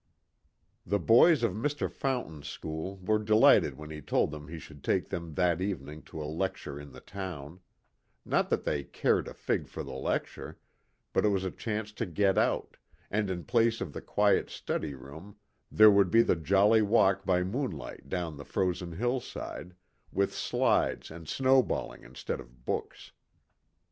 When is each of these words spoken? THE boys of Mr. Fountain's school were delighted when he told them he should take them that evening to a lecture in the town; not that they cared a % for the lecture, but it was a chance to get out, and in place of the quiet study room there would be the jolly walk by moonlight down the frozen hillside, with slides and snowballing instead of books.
THE 0.83 0.97
boys 0.97 1.43
of 1.43 1.53
Mr. 1.53 1.87
Fountain's 1.87 2.47
school 2.49 2.97
were 3.03 3.19
delighted 3.19 3.77
when 3.77 3.91
he 3.91 4.01
told 4.01 4.31
them 4.31 4.47
he 4.47 4.57
should 4.57 4.83
take 4.83 5.09
them 5.09 5.35
that 5.35 5.61
evening 5.61 6.01
to 6.09 6.23
a 6.23 6.25
lecture 6.25 6.79
in 6.79 6.91
the 6.91 7.01
town; 7.01 7.59
not 8.25 8.49
that 8.49 8.63
they 8.63 8.83
cared 8.83 9.27
a 9.27 9.33
% 9.33 9.67
for 9.67 9.83
the 9.83 9.93
lecture, 9.93 10.57
but 11.13 11.23
it 11.23 11.27
was 11.27 11.43
a 11.43 11.51
chance 11.51 11.91
to 11.91 12.07
get 12.07 12.35
out, 12.35 12.77
and 13.11 13.29
in 13.29 13.43
place 13.43 13.79
of 13.79 13.93
the 13.93 14.01
quiet 14.01 14.49
study 14.49 14.95
room 14.95 15.35
there 15.71 15.91
would 15.91 16.09
be 16.09 16.23
the 16.23 16.35
jolly 16.35 16.81
walk 16.81 17.23
by 17.23 17.43
moonlight 17.43 18.09
down 18.09 18.37
the 18.37 18.43
frozen 18.43 18.93
hillside, 18.93 19.75
with 20.11 20.33
slides 20.33 21.11
and 21.11 21.27
snowballing 21.29 22.01
instead 22.03 22.39
of 22.39 22.65
books. 22.65 23.11